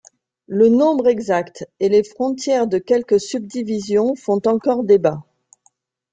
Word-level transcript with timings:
Le 0.47 0.67
nombre 0.67 1.07
exact 1.09 1.69
et 1.79 1.87
les 1.87 2.03
frontières 2.03 2.65
de 2.65 2.79
quelques 2.79 3.19
subdivisions 3.21 4.15
font 4.15 4.41
encore 4.47 4.83
débat. 4.83 5.23